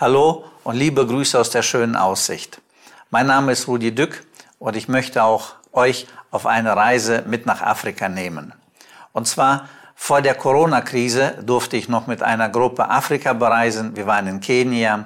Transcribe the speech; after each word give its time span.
Hallo 0.00 0.46
und 0.64 0.76
liebe 0.76 1.06
Grüße 1.06 1.38
aus 1.38 1.50
der 1.50 1.60
schönen 1.60 1.94
Aussicht. 1.94 2.62
Mein 3.10 3.26
Name 3.26 3.52
ist 3.52 3.68
Rudi 3.68 3.94
Dück 3.94 4.24
und 4.58 4.74
ich 4.74 4.88
möchte 4.88 5.22
auch 5.22 5.56
euch 5.72 6.06
auf 6.30 6.46
eine 6.46 6.74
Reise 6.74 7.22
mit 7.26 7.44
nach 7.44 7.60
Afrika 7.60 8.08
nehmen. 8.08 8.54
Und 9.12 9.28
zwar 9.28 9.68
vor 9.94 10.22
der 10.22 10.36
Corona-Krise 10.36 11.42
durfte 11.44 11.76
ich 11.76 11.90
noch 11.90 12.06
mit 12.06 12.22
einer 12.22 12.48
Gruppe 12.48 12.88
Afrika 12.88 13.34
bereisen. 13.34 13.94
Wir 13.94 14.06
waren 14.06 14.26
in 14.26 14.40
Kenia 14.40 15.04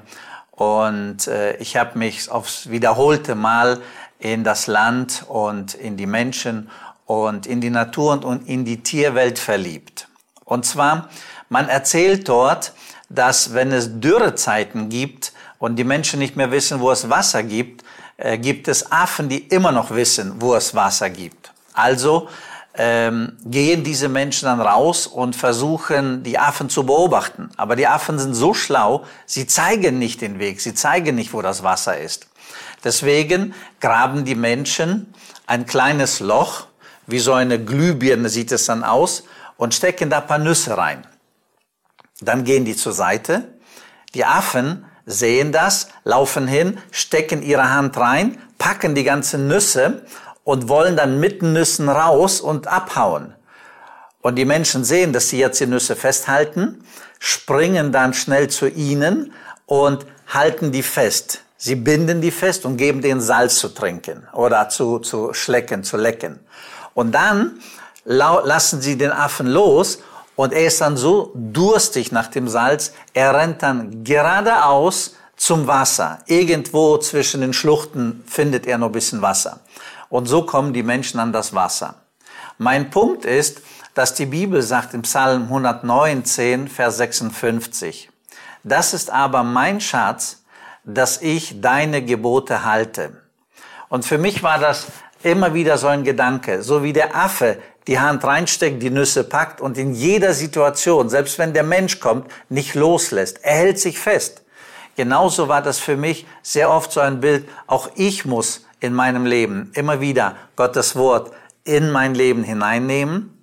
und 0.53 1.27
äh, 1.27 1.57
ich 1.57 1.77
habe 1.77 1.99
mich 1.99 2.31
aufs 2.31 2.71
wiederholte 2.71 3.35
Mal 3.35 3.81
in 4.21 4.45
das 4.45 4.69
Land 4.69 5.25
und 5.27 5.75
in 5.75 5.97
die 5.97 6.07
Menschen 6.07 6.71
und 7.05 7.47
in 7.47 7.61
die 7.61 7.71
Natur 7.71 8.25
und 8.25 8.49
in 8.49 8.65
die 8.65 8.85
Tierwelt 8.85 9.41
verliebt. 9.41 10.07
Und 10.45 10.65
zwar, 10.65 11.09
man 11.49 11.69
erzählt 11.69 12.29
dort, 12.29 12.75
dass 13.15 13.55
wenn 13.55 13.73
es 13.73 14.01
Dürrezeiten 14.01 14.89
gibt 14.89 15.33
und 15.59 15.77
die 15.77 15.85
Menschen 15.85 16.19
nicht 16.19 16.37
mehr 16.37 16.51
wissen, 16.51 16.81
wo 16.81 16.91
es 16.91 17.09
Wasser 17.09 17.43
gibt, 17.43 17.85
äh, 18.17 18.39
gibt 18.39 18.69
es 18.69 18.91
Affen, 18.93 19.29
die 19.29 19.39
immer 19.39 19.73
noch 19.73 19.91
wissen, 19.91 20.35
wo 20.41 20.55
es 20.55 20.75
Wasser 20.75 21.11
gibt. 21.11 21.53
Also 21.73 22.29
ähm, 22.77 23.37
gehen 23.45 23.85
diese 23.85 24.09
Menschen 24.09 24.47
dann 24.47 24.61
raus 24.61 25.07
und 25.07 25.37
versuchen, 25.37 26.23
die 26.23 26.39
Affen 26.39 26.69
zu 26.69 26.85
beobachten. 26.85 27.51
Aber 27.57 27.77
die 27.77 27.87
Affen 27.87 28.19
sind 28.19 28.35
so 28.35 28.53
schlau, 28.53 29.05
sie 29.27 29.47
zeigen 29.47 29.99
nicht 29.99 30.21
den 30.21 30.39
Weg, 30.39 30.61
sie 30.61 30.75
zeigen 30.75 31.15
nicht, 31.15 31.33
wo 31.33 31.43
das 31.43 31.63
Wasser 31.63 31.99
ist. 31.99 32.27
Deswegen 32.83 33.55
graben 33.81 34.25
die 34.25 34.35
Menschen 34.35 35.13
ein 35.47 35.67
kleines 35.67 36.21
Loch, 36.21 36.67
wie 37.07 37.19
so 37.19 37.33
eine 37.33 37.63
Glühbirne 37.63 38.29
sieht 38.29 38.53
es 38.53 38.67
dann 38.67 38.83
aus, 38.83 39.25
und 39.57 39.75
stecken 39.75 40.11
da 40.11 40.21
paar 40.21 40.39
Nüsse 40.39 40.77
rein. 40.77 41.07
Dann 42.21 42.45
gehen 42.45 42.65
die 42.65 42.77
zur 42.77 42.93
Seite. 42.93 43.49
Die 44.15 44.25
Affen 44.25 44.85
sehen 45.07 45.53
das, 45.53 45.89
laufen 46.05 46.47
hin, 46.47 46.79
stecken 46.91 47.43
ihre 47.43 47.71
Hand 47.71 47.97
rein, 47.97 48.39
packen 48.59 48.95
die 48.95 49.05
ganzen 49.05 49.49
Nüsse 49.49 50.05
und 50.45 50.69
wollen 50.69 50.97
dann 50.97 51.21
mit 51.21 51.43
Nüssen 51.43 51.89
raus 51.89 52.41
und 52.41 52.67
abhauen. 52.67 53.35
Und 54.21 54.37
die 54.37 54.45
Menschen 54.45 54.85
sehen, 54.85 55.13
dass 55.13 55.29
sie 55.29 55.39
jetzt 55.39 55.61
die 55.61 55.67
Nüsse 55.67 55.97
festhalten, 55.97 56.85
springen 57.19 57.93
dann 57.93 58.15
schnell 58.15 58.49
zu 58.49 58.69
ihnen 58.69 59.33
und 59.67 60.07
halten 60.29 60.73
die 60.73 60.83
fest. 60.83 61.41
Sie 61.57 61.75
binden 61.75 62.21
die 62.21 62.31
fest 62.31 62.65
und 62.65 62.77
geben 62.77 63.03
denen 63.03 63.21
Salz 63.21 63.59
zu 63.59 63.69
trinken 63.69 64.27
oder 64.33 64.69
zu, 64.69 64.99
zu 64.99 65.35
schlecken, 65.35 65.83
zu 65.85 65.97
lecken. 65.97 66.41
Und 66.95 67.13
dann 67.13 67.59
lassen 68.05 68.81
sie 68.81 68.97
den 68.97 69.13
Affen 69.13 69.47
los 69.47 69.99
und 70.37 70.53
er 70.53 70.67
ist 70.67 70.81
dann 70.81 70.97
so 70.97 71.33
durstig 71.35 72.13
nach 72.13 72.29
dem 72.29 72.49
Salz, 72.49 72.93
er 73.13 73.35
rennt 73.35 73.63
dann 73.63 74.05
geradeaus 74.05 75.17
zum 75.37 75.67
Wasser. 75.67 76.21
Irgendwo 76.27 76.99
zwischen 76.99 77.41
den 77.41 77.53
Schluchten 77.53 78.25
findet 78.27 78.67
er 78.67 78.79
noch 78.79 78.89
ein 78.89 78.93
bisschen 78.93 79.23
Wasser. 79.23 79.61
Und 80.09 80.27
so 80.27 80.43
kommen 80.43 80.73
die 80.73 80.83
Menschen 80.83 81.21
an 81.21 81.33
das 81.33 81.55
Wasser. 81.55 81.97
Mein 82.59 82.91
Punkt 82.91 83.25
ist, 83.25 83.63
dass 83.95 84.15
die 84.15 84.27
Bibel 84.27 84.63
sagt 84.63 84.95
im 84.95 85.03
Psalm 85.03 85.45
119, 85.45 86.69
Vers 86.69 86.97
56, 86.99 88.11
das 88.63 88.95
ist 88.95 89.11
aber 89.11 89.43
mein 89.43 89.81
Schatz, 89.81 90.43
dass 90.85 91.21
ich 91.21 91.61
deine 91.61 92.05
Gebote 92.05 92.65
halte. 92.65 93.24
Und 93.95 94.05
für 94.05 94.19
mich 94.19 94.43
war 94.43 94.59
das 94.59 94.87
immer 95.23 95.55
wieder 95.55 95.79
so 95.79 95.87
ein 95.87 96.03
Gedanke, 96.03 96.65
so 96.65 96.83
wie 96.83 96.93
der 96.93 97.15
Affe 97.15 97.59
die 97.87 98.01
Hand 98.01 98.25
reinsteckt, 98.25 98.83
die 98.83 98.91
Nüsse 98.91 99.23
packt 99.23 99.61
und 99.61 99.79
in 99.79 99.95
jeder 99.95 100.35
Situation, 100.35 101.09
selbst 101.09 101.39
wenn 101.39 101.53
der 101.53 101.63
Mensch 101.63 102.01
kommt, 102.01 102.29
nicht 102.49 102.75
loslässt. 102.75 103.39
Er 103.45 103.55
hält 103.55 103.79
sich 103.79 104.01
fest. 104.01 104.43
Genauso 104.97 105.47
war 105.47 105.63
das 105.63 105.79
für 105.79 105.97
mich 105.97 106.27
sehr 106.43 106.71
oft 106.71 106.91
so 106.91 106.99
ein 106.99 107.21
Bild. 107.21 107.49
Auch 107.69 107.89
ich 107.95 108.25
muss 108.25 108.67
in 108.81 108.95
meinem 108.95 109.27
Leben 109.27 109.71
immer 109.75 110.01
wieder 110.01 110.35
Gottes 110.57 110.97
Wort 110.97 111.31
in 111.63 111.93
mein 111.93 112.17
Leben 112.17 112.43
hineinnehmen, 112.43 113.34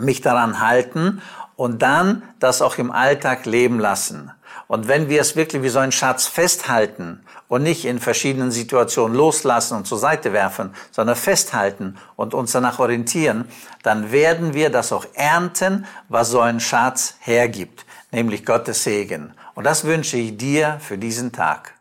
mich 0.00 0.20
daran 0.20 0.60
halten 0.60 1.22
und 1.56 1.82
dann 1.82 2.22
das 2.38 2.62
auch 2.62 2.78
im 2.78 2.90
Alltag 2.90 3.46
leben 3.46 3.78
lassen. 3.78 4.32
Und 4.66 4.86
wenn 4.86 5.08
wir 5.08 5.20
es 5.20 5.34
wirklich 5.34 5.62
wie 5.62 5.68
so 5.68 5.80
ein 5.80 5.90
Schatz 5.90 6.26
festhalten 6.26 7.24
und 7.48 7.64
nicht 7.64 7.84
in 7.84 7.98
verschiedenen 7.98 8.52
Situationen 8.52 9.16
loslassen 9.16 9.76
und 9.76 9.86
zur 9.86 9.98
Seite 9.98 10.32
werfen, 10.32 10.72
sondern 10.92 11.16
festhalten 11.16 11.96
und 12.14 12.34
uns 12.34 12.52
danach 12.52 12.78
orientieren, 12.78 13.46
dann 13.82 14.12
werden 14.12 14.54
wir 14.54 14.70
das 14.70 14.92
auch 14.92 15.06
ernten, 15.14 15.86
was 16.08 16.30
so 16.30 16.40
ein 16.40 16.60
Schatz 16.60 17.16
hergibt, 17.18 17.84
nämlich 18.12 18.46
Gottes 18.46 18.84
Segen. 18.84 19.34
Und 19.54 19.64
das 19.64 19.84
wünsche 19.84 20.16
ich 20.16 20.36
dir 20.36 20.78
für 20.80 20.98
diesen 20.98 21.32
Tag. 21.32 21.74